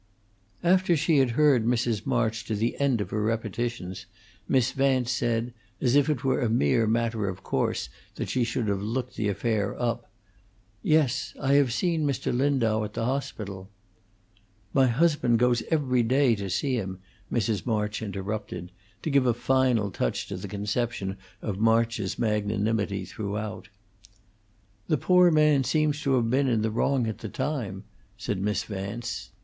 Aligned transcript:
After 0.63 0.97
she 0.97 1.19
had 1.19 1.29
heard 1.37 1.63
Mrs. 1.63 2.07
March 2.07 2.43
to 2.45 2.55
the 2.55 2.75
end 2.79 2.93
even 2.95 3.01
of 3.03 3.09
her 3.11 3.21
repetitions, 3.21 4.07
Miss 4.47 4.71
Vance 4.71 5.11
said, 5.11 5.53
as 5.79 5.95
if 5.95 6.09
it 6.09 6.23
were 6.23 6.41
a 6.41 6.49
mere 6.49 6.87
matter 6.87 7.29
of 7.29 7.43
course 7.43 7.87
that 8.15 8.27
she 8.27 8.43
should 8.43 8.67
have 8.67 8.81
looked 8.81 9.15
the 9.15 9.27
affair 9.29 9.79
up, 9.79 10.11
"Yes, 10.81 11.35
I 11.39 11.53
have 11.53 11.71
seen 11.71 12.03
Mr. 12.03 12.35
Lindau 12.35 12.83
at 12.83 12.95
the 12.95 13.05
hospital" 13.05 13.69
"My 14.73 14.87
husband 14.87 15.37
goes 15.37 15.61
every 15.69 16.01
day 16.01 16.33
to 16.33 16.49
see 16.49 16.73
him," 16.73 16.97
Mrs. 17.31 17.67
March 17.67 18.01
interrupted, 18.01 18.71
to 19.03 19.11
give 19.11 19.27
a 19.27 19.35
final 19.35 19.91
touch 19.91 20.25
to 20.29 20.35
the 20.35 20.47
conception 20.47 21.15
of 21.43 21.59
March's 21.59 22.17
magnanimity 22.17 23.05
throughout. 23.05 23.69
"The 24.87 24.97
poor 24.97 25.29
man 25.29 25.63
seems 25.63 26.01
to 26.01 26.15
have 26.15 26.31
been 26.31 26.47
in 26.47 26.63
the 26.63 26.71
wrong 26.71 27.05
at 27.05 27.19
the 27.19 27.29
time," 27.29 27.83
said 28.17 28.41
Miss 28.41 28.63
Vance. 28.63 29.29